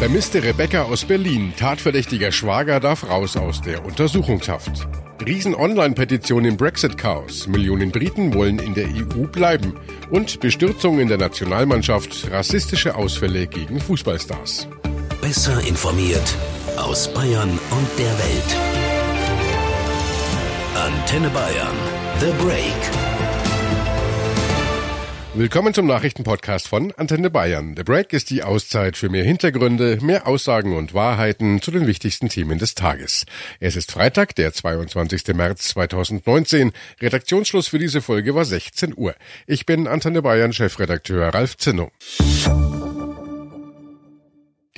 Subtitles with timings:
[0.00, 1.52] Vermisste Rebecca aus Berlin.
[1.58, 4.88] Tatverdächtiger Schwager darf raus aus der Untersuchungshaft.
[5.26, 7.46] Riesen-Online-Petition im Brexit-Chaos.
[7.48, 9.74] Millionen Briten wollen in der EU bleiben.
[10.08, 12.30] Und Bestürzung in der Nationalmannschaft.
[12.30, 14.68] Rassistische Ausfälle gegen Fußballstars.
[15.20, 16.34] Besser informiert
[16.78, 18.56] aus Bayern und der Welt.
[20.76, 21.76] Antenne Bayern.
[22.20, 23.09] The Break.
[25.32, 27.74] Willkommen zum Nachrichtenpodcast von Antenne Bayern.
[27.76, 32.28] The Break ist die Auszeit für mehr Hintergründe, mehr Aussagen und Wahrheiten zu den wichtigsten
[32.28, 33.26] Themen des Tages.
[33.60, 35.28] Es ist Freitag, der 22.
[35.28, 36.72] März 2019.
[37.00, 39.14] Redaktionsschluss für diese Folge war 16 Uhr.
[39.46, 41.92] Ich bin Antenne Bayern Chefredakteur Ralf Zinno.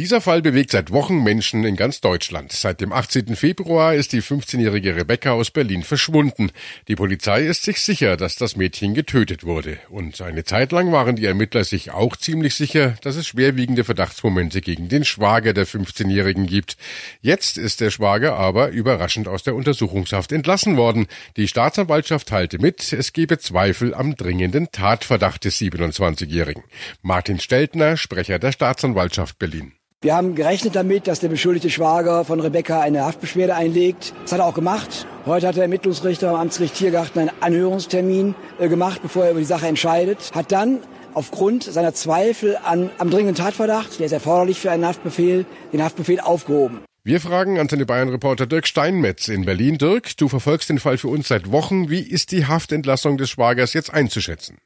[0.03, 2.51] Dieser Fall bewegt seit Wochen Menschen in ganz Deutschland.
[2.51, 3.37] Seit dem 18.
[3.37, 6.51] Februar ist die 15-jährige Rebecca aus Berlin verschwunden.
[6.89, 9.79] Die Polizei ist sich sicher, dass das Mädchen getötet wurde.
[9.91, 14.61] Und eine Zeit lang waren die Ermittler sich auch ziemlich sicher, dass es schwerwiegende Verdachtsmomente
[14.61, 16.77] gegen den Schwager der 15-jährigen gibt.
[17.21, 21.07] Jetzt ist der Schwager aber überraschend aus der Untersuchungshaft entlassen worden.
[21.37, 26.65] Die Staatsanwaltschaft teilte mit, es gebe Zweifel am dringenden Tatverdacht des 27-jährigen.
[27.03, 29.75] Martin Steltner, Sprecher der Staatsanwaltschaft Berlin.
[30.03, 34.13] Wir haben gerechnet damit, dass der beschuldigte Schwager von Rebecca eine Haftbeschwerde einlegt.
[34.23, 35.07] Das hat er auch gemacht.
[35.27, 39.47] Heute hat der Ermittlungsrichter am Amtsgericht Tiergarten einen Anhörungstermin äh, gemacht, bevor er über die
[39.47, 40.33] Sache entscheidet.
[40.35, 40.81] Hat dann
[41.15, 46.19] aufgrund seiner Zweifel an, am dringenden Tatverdacht, der ist erforderlich für einen Haftbefehl, den Haftbefehl
[46.19, 46.81] aufgehoben.
[47.05, 49.79] Wir fragen Antenne Bayern Reporter Dirk Steinmetz in Berlin.
[49.79, 51.91] Dirk, du verfolgst den Fall für uns seit Wochen.
[51.91, 54.59] Wie ist die Haftentlassung des Schwagers jetzt einzuschätzen?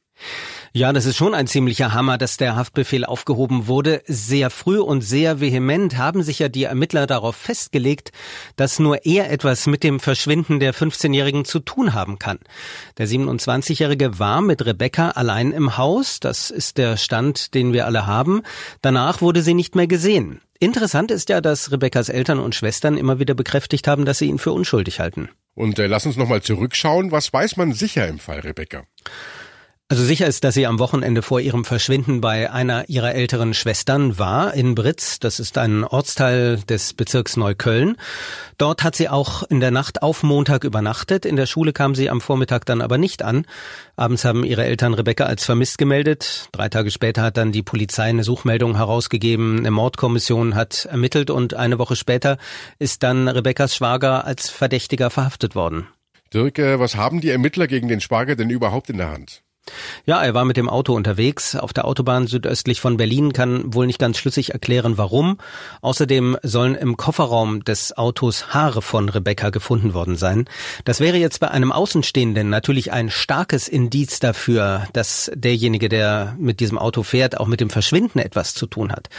[0.73, 4.03] Ja, das ist schon ein ziemlicher Hammer, dass der Haftbefehl aufgehoben wurde.
[4.05, 8.11] Sehr früh und sehr vehement haben sich ja die Ermittler darauf festgelegt,
[8.57, 12.39] dass nur er etwas mit dem Verschwinden der 15-Jährigen zu tun haben kann.
[12.97, 16.19] Der 27-Jährige war mit Rebecca allein im Haus.
[16.19, 18.43] Das ist der Stand, den wir alle haben.
[18.81, 20.41] Danach wurde sie nicht mehr gesehen.
[20.59, 24.39] Interessant ist ja, dass Rebeccas Eltern und Schwestern immer wieder bekräftigt haben, dass sie ihn
[24.39, 25.29] für unschuldig halten.
[25.53, 27.11] Und äh, lass uns nochmal zurückschauen.
[27.11, 28.83] Was weiß man sicher im Fall Rebecca?
[29.89, 34.19] Also sicher ist, dass sie am Wochenende vor ihrem Verschwinden bei einer ihrer älteren Schwestern
[34.19, 35.17] war, in Britz.
[35.19, 37.95] Das ist ein Ortsteil des Bezirks Neukölln.
[38.57, 41.25] Dort hat sie auch in der Nacht auf Montag übernachtet.
[41.25, 43.45] In der Schule kam sie am Vormittag dann aber nicht an.
[43.95, 46.49] Abends haben ihre Eltern Rebecca als vermisst gemeldet.
[46.51, 49.59] Drei Tage später hat dann die Polizei eine Suchmeldung herausgegeben.
[49.59, 52.39] Eine Mordkommission hat ermittelt und eine Woche später
[52.77, 55.87] ist dann Rebeccas Schwager als Verdächtiger verhaftet worden.
[56.33, 59.43] Dirk, was haben die Ermittler gegen den Schwager denn überhaupt in der Hand?
[60.05, 61.55] Ja, er war mit dem Auto unterwegs.
[61.55, 65.37] Auf der Autobahn südöstlich von Berlin kann wohl nicht ganz schlüssig erklären, warum.
[65.81, 70.45] Außerdem sollen im Kofferraum des Autos Haare von Rebecca gefunden worden sein.
[70.85, 76.59] Das wäre jetzt bei einem Außenstehenden natürlich ein starkes Indiz dafür, dass derjenige, der mit
[76.59, 79.09] diesem Auto fährt, auch mit dem Verschwinden etwas zu tun hat.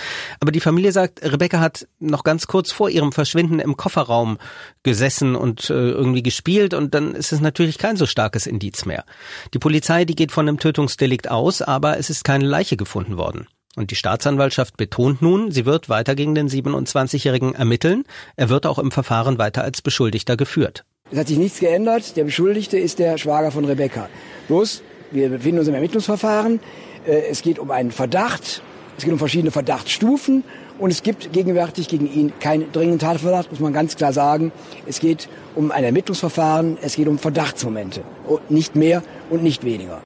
[0.41, 4.39] Aber die Familie sagt, Rebecca hat noch ganz kurz vor ihrem Verschwinden im Kofferraum
[4.83, 9.05] gesessen und äh, irgendwie gespielt und dann ist es natürlich kein so starkes Indiz mehr.
[9.53, 13.49] Die Polizei, die geht von einem Tötungsdelikt aus, aber es ist keine Leiche gefunden worden.
[13.75, 18.05] Und die Staatsanwaltschaft betont nun, sie wird weiter gegen den 27-Jährigen ermitteln.
[18.37, 20.85] Er wird auch im Verfahren weiter als Beschuldigter geführt.
[21.11, 22.17] Es hat sich nichts geändert.
[22.17, 24.09] Der Beschuldigte ist der Schwager von Rebecca.
[24.47, 26.61] Bloß, wir befinden uns im Ermittlungsverfahren.
[27.05, 28.63] Äh, es geht um einen Verdacht.
[28.97, 30.45] Es geht um verschiedene Verdachtsstufen.
[30.79, 34.53] Und es gibt gegenwärtig gegen ihn keinen dringenden Tatverdacht, muss man ganz klar sagen.
[34.87, 36.79] Es geht um ein Ermittlungsverfahren.
[36.81, 38.05] Es geht um Verdachtsmomente.
[38.49, 40.01] Nicht mehr und nicht weniger.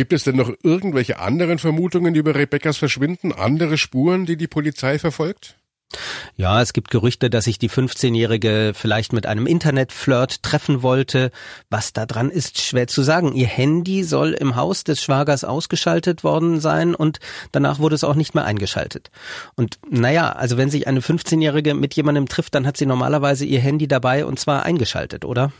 [0.00, 4.98] Gibt es denn noch irgendwelche anderen Vermutungen über Rebeccas Verschwinden, andere Spuren, die die Polizei
[4.98, 5.59] verfolgt?
[6.36, 11.30] Ja, es gibt Gerüchte, dass sich die 15-Jährige vielleicht mit einem Internetflirt treffen wollte.
[11.68, 13.34] Was da dran ist, schwer zu sagen.
[13.34, 17.18] Ihr Handy soll im Haus des Schwagers ausgeschaltet worden sein und
[17.52, 19.10] danach wurde es auch nicht mehr eingeschaltet.
[19.56, 23.60] Und naja, also wenn sich eine 15-Jährige mit jemandem trifft, dann hat sie normalerweise ihr
[23.60, 25.52] Handy dabei und zwar eingeschaltet, oder?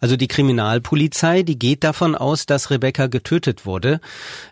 [0.00, 4.00] Also die Kriminalpolizei, die geht davon aus, dass Rebecca getötet wurde.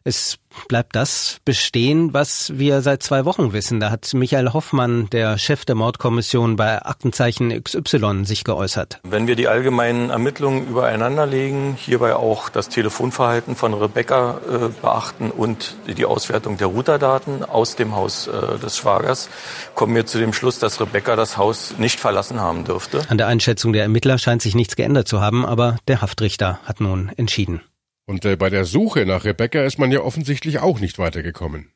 [0.02, 0.38] Es
[0.68, 3.80] bleibt das bestehen, was wir seit zwei Wochen wissen.
[3.80, 9.00] Da hat Michael Hoffmann, der Chef der Mordkommission bei Aktenzeichen XY, sich geäußert.
[9.04, 15.30] Wenn wir die allgemeinen Ermittlungen übereinander legen, hierbei auch das Telefonverhalten von Rebecca äh, beachten
[15.30, 19.28] und die Auswertung der Routerdaten aus dem Haus äh, des Schwagers,
[19.74, 23.02] kommen wir zu dem Schluss, dass Rebecca das Haus nicht verlassen haben dürfte.
[23.08, 26.80] An der Einschätzung der Ermittler scheint sich nichts geändert zu haben, aber der Haftrichter hat
[26.80, 27.60] nun entschieden.
[28.06, 31.70] Und äh, bei der Suche nach Rebecca ist man ja offensichtlich auch nicht weitergekommen.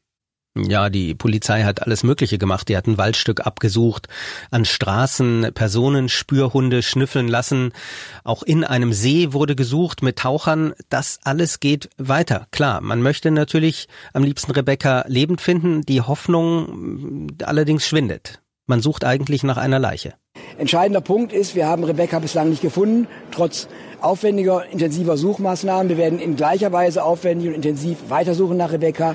[0.57, 2.69] Ja, die Polizei hat alles Mögliche gemacht.
[2.69, 4.09] Die hat ein Waldstück abgesucht,
[4.51, 7.73] an Straßen Personenspürhunde schnüffeln lassen.
[8.25, 10.75] Auch in einem See wurde gesucht mit Tauchern.
[10.89, 12.49] Das alles geht weiter.
[12.51, 15.83] Klar, man möchte natürlich am liebsten Rebecca lebend finden.
[15.83, 18.41] Die Hoffnung allerdings schwindet.
[18.67, 20.15] Man sucht eigentlich nach einer Leiche.
[20.59, 23.69] Entscheidender Punkt ist, wir haben Rebecca bislang nicht gefunden, trotz
[24.01, 25.89] aufwendiger, intensiver Suchmaßnahmen.
[25.89, 29.15] Wir werden in gleicher Weise aufwendig und intensiv weitersuchen nach Rebecca.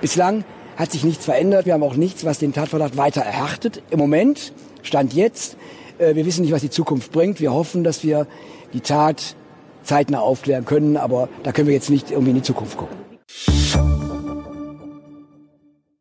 [0.00, 0.42] Bislang
[0.76, 1.66] hat sich nichts verändert.
[1.66, 3.82] Wir haben auch nichts, was den Tatverdacht weiter erhärtet.
[3.90, 5.58] Im Moment, Stand jetzt,
[5.98, 7.40] äh, wir wissen nicht, was die Zukunft bringt.
[7.40, 8.26] Wir hoffen, dass wir
[8.72, 9.36] die Tat
[9.82, 12.96] zeitnah aufklären können, aber da können wir jetzt nicht irgendwie in die Zukunft gucken.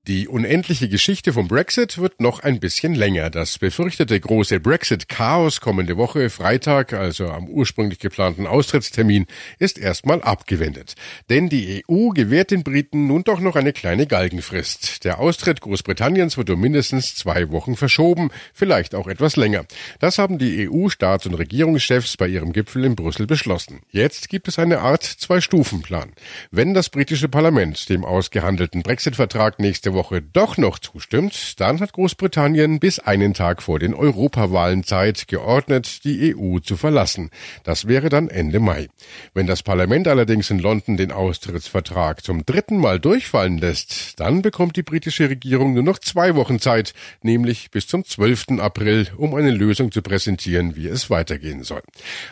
[0.09, 3.29] Die unendliche Geschichte vom Brexit wird noch ein bisschen länger.
[3.29, 9.27] Das befürchtete große Brexit-Chaos kommende Woche, Freitag, also am ursprünglich geplanten Austrittstermin,
[9.59, 10.95] ist erstmal abgewendet.
[11.29, 15.03] Denn die EU gewährt den Briten nun doch noch eine kleine Galgenfrist.
[15.03, 19.65] Der Austritt Großbritanniens wird um mindestens zwei Wochen verschoben, vielleicht auch etwas länger.
[19.99, 23.81] Das haben die EU-Staats- und Regierungschefs bei ihrem Gipfel in Brüssel beschlossen.
[23.91, 26.13] Jetzt gibt es eine Art Zwei-Stufen-Plan.
[26.49, 31.91] Wenn das britische Parlament dem ausgehandelten Brexit-Vertrag nächste Woche Woche doch noch zustimmt, dann hat
[31.91, 37.31] Großbritannien bis einen Tag vor den Europawahlen Zeit, geordnet die EU zu verlassen.
[37.65, 38.87] Das wäre dann Ende Mai.
[39.33, 44.77] Wenn das Parlament allerdings in London den Austrittsvertrag zum dritten Mal durchfallen lässt, dann bekommt
[44.77, 48.59] die britische Regierung nur noch zwei Wochen Zeit, nämlich bis zum 12.
[48.59, 51.81] April, um eine Lösung zu präsentieren, wie es weitergehen soll.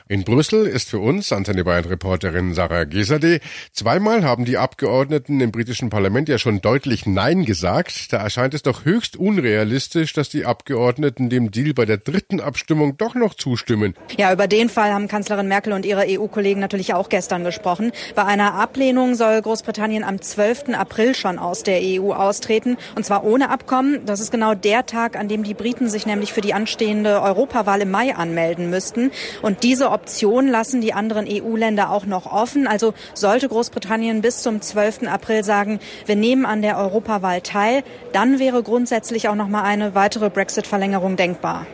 [0.07, 3.41] In Brüssel ist für uns Antenne Bayern Reporterin Sarah Gesade.
[3.73, 8.53] Zweimal haben die Abgeordneten im britischen Parlament ja schon deutlich Nein gesagt gesagt, da erscheint
[8.53, 13.33] es doch höchst unrealistisch, dass die Abgeordneten dem Deal bei der dritten Abstimmung doch noch
[13.33, 13.95] zustimmen.
[14.15, 17.93] Ja, über den Fall haben Kanzlerin Merkel und ihre EU-Kollegen natürlich auch gestern gesprochen.
[18.13, 20.75] Bei einer Ablehnung soll Großbritannien am 12.
[20.75, 24.05] April schon aus der EU austreten, und zwar ohne Abkommen.
[24.05, 27.81] Das ist genau der Tag, an dem die Briten sich nämlich für die anstehende Europawahl
[27.81, 29.09] im Mai anmelden müssten.
[29.41, 32.67] Und diese Option lassen die anderen EU-Länder auch noch offen.
[32.67, 35.07] Also sollte Großbritannien bis zum 12.
[35.07, 37.83] April sagen, wir nehmen an der Europawahl teil,
[38.13, 41.65] dann wäre grundsätzlich auch noch mal eine weitere Brexit-Verlängerung denkbar.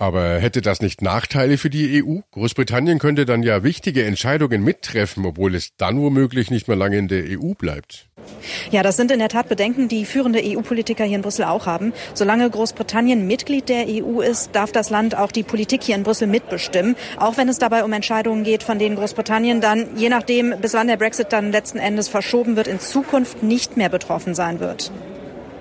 [0.00, 2.20] Aber hätte das nicht Nachteile für die EU?
[2.30, 7.06] Großbritannien könnte dann ja wichtige Entscheidungen mittreffen, obwohl es dann womöglich nicht mehr lange in
[7.06, 8.08] der EU bleibt.
[8.70, 11.92] Ja, das sind in der Tat Bedenken, die führende EU-Politiker hier in Brüssel auch haben.
[12.14, 16.28] Solange Großbritannien Mitglied der EU ist, darf das Land auch die Politik hier in Brüssel
[16.28, 16.96] mitbestimmen.
[17.18, 20.86] Auch wenn es dabei um Entscheidungen geht, von denen Großbritannien dann, je nachdem, bis wann
[20.86, 24.90] der Brexit dann letzten Endes verschoben wird, in Zukunft nicht mehr betroffen sein wird.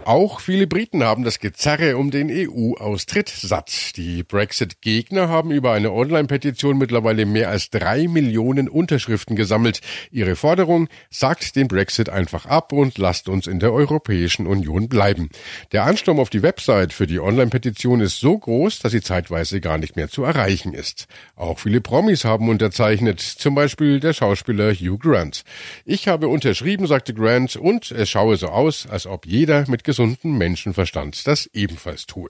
[0.10, 3.96] Auch viele Briten haben das Gezerre um den EU-Austritt satt.
[3.96, 9.82] Die Brexit-Gegner haben über eine Online-Petition mittlerweile mehr als drei Millionen Unterschriften gesammelt.
[10.10, 15.30] Ihre Forderung sagt den Brexit einfach ab und lasst uns in der Europäischen Union bleiben.
[15.74, 19.78] Der Ansturm auf die Website für die Online-Petition ist so groß, dass sie zeitweise gar
[19.78, 21.06] nicht mehr zu erreichen ist.
[21.36, 25.44] Auch viele Promis haben unterzeichnet, zum Beispiel der Schauspieler Hugh Grant.
[25.86, 30.38] Ich habe unterschrieben, sagte Grant, und es schaue so aus, als ob jeder mit gesunden
[30.38, 32.30] Menschenverstand das ebenfalls tue.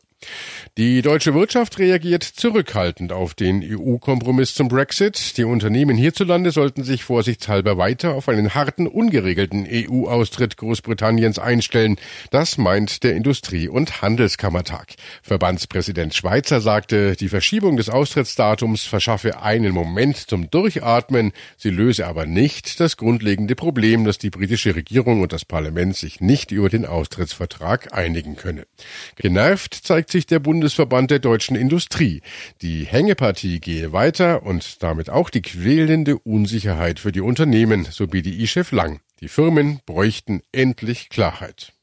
[0.78, 5.38] Die deutsche Wirtschaft reagiert zurückhaltend auf den EU-Kompromiss zum Brexit.
[5.38, 11.98] Die Unternehmen hierzulande sollten sich vorsichtshalber weiter auf einen harten, ungeregelten EU-Austritt Großbritanniens einstellen.
[12.32, 14.96] Das meint der Industrie- und Handelskammertag.
[15.22, 22.26] Verbandspräsident Schweizer sagte, die Verschiebung des Austrittsdatums verschaffe einen Moment zum Durchatmen, sie löse aber
[22.26, 26.86] nicht das grundlegende Problem, dass die britische Regierung und das Parlament sich nicht über den
[26.86, 27.59] Austrittsvertrag
[27.94, 28.66] einigen könne.
[29.16, 32.22] Genervt zeigt zeigt sich der Bundesverband der deutschen Industrie.
[32.62, 38.72] Die Hängepartie gehe weiter und damit auch die quälende Unsicherheit für die Unternehmen, so BDI-Chef
[38.72, 39.02] Lang.
[39.20, 41.74] Die Firmen bräuchten endlich Klarheit.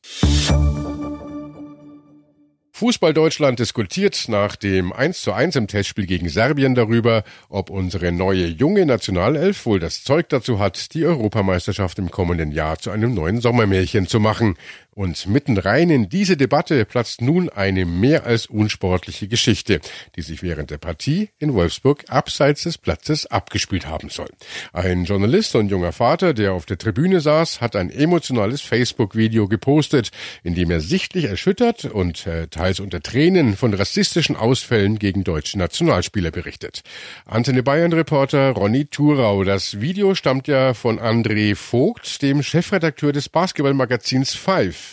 [2.76, 8.12] Fußball Deutschland diskutiert nach dem 1 zu 1 im Testspiel gegen Serbien darüber, ob unsere
[8.12, 13.14] neue junge Nationalelf wohl das Zeug dazu hat, die Europameisterschaft im kommenden Jahr zu einem
[13.14, 14.56] neuen Sommermärchen zu machen.
[14.96, 19.80] Und mitten rein in diese Debatte platzt nun eine mehr als unsportliche Geschichte,
[20.16, 24.30] die sich während der Partie in Wolfsburg abseits des Platzes abgespielt haben soll.
[24.72, 30.12] Ein Journalist und junger Vater, der auf der Tribüne saß, hat ein emotionales Facebook-Video gepostet,
[30.42, 35.58] in dem er sichtlich erschüttert und äh, teils unter Tränen von rassistischen Ausfällen gegen deutsche
[35.58, 36.80] Nationalspieler berichtet.
[37.26, 39.44] Antenne Bayern-Reporter Ronny Thurau.
[39.44, 44.85] Das Video stammt ja von André Vogt, dem Chefredakteur des Basketballmagazins Five.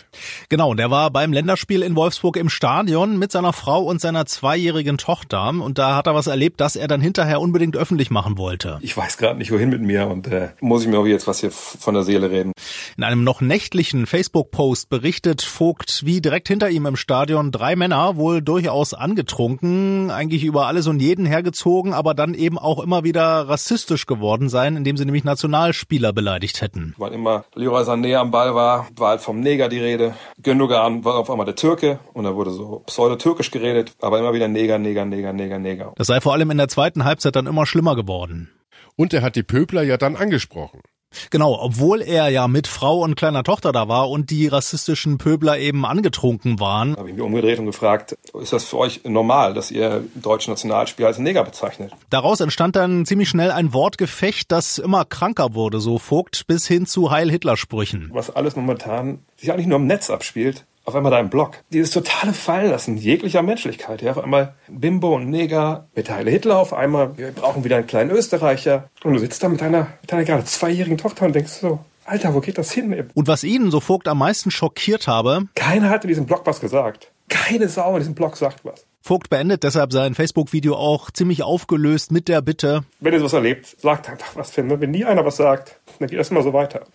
[0.49, 4.25] Genau, und er war beim Länderspiel in Wolfsburg im Stadion mit seiner Frau und seiner
[4.25, 5.49] zweijährigen Tochter.
[5.49, 8.79] Und da hat er was erlebt, das er dann hinterher unbedingt öffentlich machen wollte.
[8.81, 11.39] Ich weiß gerade nicht, wohin mit mir und äh, muss ich mir auch jetzt was
[11.39, 12.53] hier von der Seele reden.
[12.97, 18.15] In einem noch nächtlichen Facebook-Post berichtet Vogt, wie direkt hinter ihm im Stadion drei Männer,
[18.15, 23.49] wohl durchaus angetrunken, eigentlich über alles und jeden hergezogen, aber dann eben auch immer wieder
[23.49, 26.93] rassistisch geworden sein, indem sie nämlich Nationalspieler beleidigt hätten.
[26.97, 30.15] Weil immer Leroy Sané am Ball war, war halt vom Neger die Rede.
[30.41, 34.47] Gündogan war auf einmal der Türke und da wurde so pseudo-türkisch geredet, aber immer wieder
[34.47, 35.93] Neger, Neger, Neger, Neger, Neger.
[35.95, 38.49] Das sei vor allem in der zweiten Halbzeit dann immer schlimmer geworden.
[38.95, 40.81] Und er hat die Pöbler ja dann angesprochen.
[41.29, 45.57] Genau, obwohl er ja mit Frau und kleiner Tochter da war und die rassistischen Pöbler
[45.57, 46.95] eben angetrunken waren.
[46.95, 51.07] Habe ich mich umgedreht und gefragt, ist das für euch normal, dass ihr deutsche Nationalspieler
[51.07, 51.91] als Neger bezeichnet?
[52.09, 56.85] Daraus entstand dann ziemlich schnell ein Wortgefecht, das immer kranker wurde, so Vogt, bis hin
[56.85, 58.09] zu Heil-Hitler-Sprüchen.
[58.13, 61.63] Was alles momentan sich eigentlich nur im Netz abspielt, auf einmal da im Blog.
[61.71, 64.01] Dieses totale Fallenlassen jeglicher Menschlichkeit.
[64.01, 67.17] Ja, auf einmal Bimbo und Neger mit Heile Hitler auf einmal.
[67.17, 68.89] Wir brauchen wieder einen kleinen Österreicher.
[69.03, 72.33] Und du sitzt da mit deiner, mit deiner gerade zweijährigen Tochter und denkst so, Alter,
[72.33, 73.09] wo geht das hin?
[73.13, 75.47] Und was ihn, so Vogt, am meisten schockiert habe.
[75.55, 77.11] Keiner hat in diesem Blog was gesagt.
[77.29, 78.85] Keine Sau in diesem Blog sagt was.
[79.01, 82.83] Vogt beendet deshalb sein Facebook-Video auch ziemlich aufgelöst mit der Bitte.
[82.99, 84.69] Wenn ihr sowas erlebt, sagt einfach was, Finn.
[84.79, 86.85] Wenn nie einer was sagt, dann geht das immer so weiter.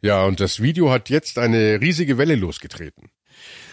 [0.00, 3.10] Ja, und das Video hat jetzt eine riesige Welle losgetreten.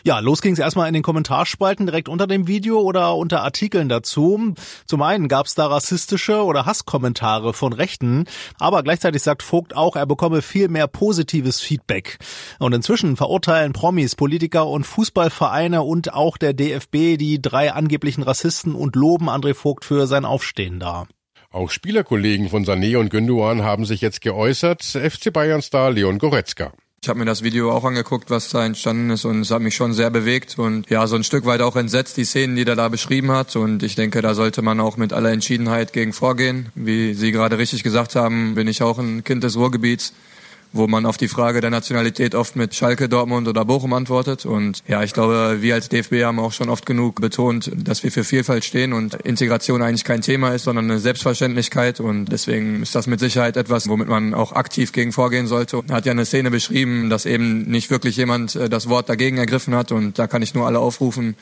[0.04, 4.54] Ja, los ging's erstmal in den Kommentarspalten direkt unter dem Video oder unter Artikeln dazu.
[4.86, 8.26] Zum einen gab's da rassistische oder Hasskommentare von Rechten,
[8.60, 12.18] aber gleichzeitig sagt Vogt auch, er bekomme viel mehr positives Feedback.
[12.60, 18.76] Und inzwischen verurteilen Promis, Politiker und Fußballvereine und auch der DFB die drei angeblichen Rassisten
[18.76, 21.08] und loben André Vogt für sein Aufstehen da.
[21.52, 24.84] Auch Spielerkollegen von Sané und Gündogan haben sich jetzt geäußert.
[24.84, 26.74] FC Bayern-Star Leon Goretzka.
[27.01, 29.74] Ich habe mir das Video auch angeguckt, was da entstanden ist und es hat mich
[29.74, 32.75] schon sehr bewegt und ja, so ein Stück weit auch entsetzt, die Szenen, die er
[32.75, 36.70] da beschrieben hat und ich denke, da sollte man auch mit aller Entschiedenheit gegen vorgehen.
[36.75, 40.13] Wie Sie gerade richtig gesagt haben, bin ich auch ein Kind des Ruhrgebiets
[40.72, 44.46] wo man auf die Frage der Nationalität oft mit Schalke, Dortmund oder Bochum antwortet.
[44.46, 48.12] Und ja, ich glaube, wir als DFB haben auch schon oft genug betont, dass wir
[48.12, 52.00] für Vielfalt stehen und Integration eigentlich kein Thema ist, sondern eine Selbstverständlichkeit.
[52.00, 55.82] Und deswegen ist das mit Sicherheit etwas, womit man auch aktiv gegen vorgehen sollte.
[55.88, 59.38] Er hat ja eine Szene beschrieben, dass eben nicht wirklich jemand äh, das Wort dagegen
[59.38, 59.92] ergriffen hat.
[59.92, 61.36] Und da kann ich nur alle aufrufen,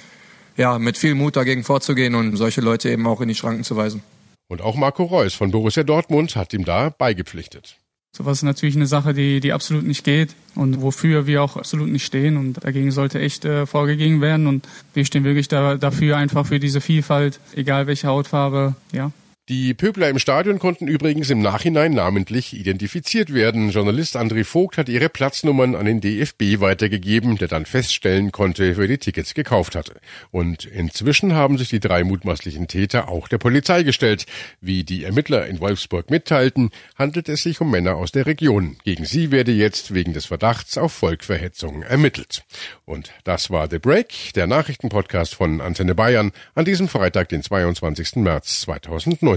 [0.56, 3.76] ja, mit viel Mut dagegen vorzugehen und solche Leute eben auch in die Schranken zu
[3.76, 4.02] weisen.
[4.48, 7.78] Und auch Marco Reus von Borussia Dortmund hat ihm da beigepflichtet.
[8.12, 11.90] Sowas ist natürlich eine Sache, die, die absolut nicht geht und wofür wir auch absolut
[11.90, 12.36] nicht stehen.
[12.36, 14.48] Und dagegen sollte echt äh, vorgegangen werden.
[14.48, 19.12] Und wir stehen wirklich da, dafür einfach für diese Vielfalt, egal welche Hautfarbe, ja.
[19.50, 23.70] Die Pöbler im Stadion konnten übrigens im Nachhinein namentlich identifiziert werden.
[23.70, 28.88] Journalist André Vogt hat ihre Platznummern an den DFB weitergegeben, der dann feststellen konnte, wer
[28.88, 30.02] die Tickets gekauft hatte.
[30.32, 34.26] Und inzwischen haben sich die drei mutmaßlichen Täter auch der Polizei gestellt.
[34.60, 38.76] Wie die Ermittler in Wolfsburg mitteilten, handelt es sich um Männer aus der Region.
[38.84, 42.44] Gegen sie werde jetzt wegen des Verdachts auf Volkverhetzung ermittelt.
[42.84, 48.18] Und das war The Break, der Nachrichtenpodcast von Antenne Bayern an diesem Freitag, den 22.
[48.18, 49.37] März 2019.